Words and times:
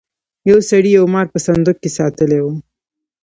یو 0.49 0.59
سړي 0.69 0.89
یو 0.97 1.05
مار 1.13 1.25
په 1.33 1.39
صندوق 1.45 1.77
کې 1.83 1.89
ساتلی 1.97 2.39
و. 2.41 2.45